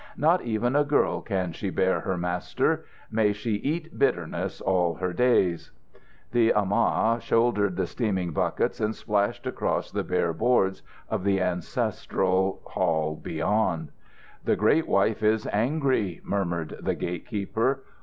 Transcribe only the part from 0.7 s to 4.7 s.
a girl can she bear her master. May she eat bitterness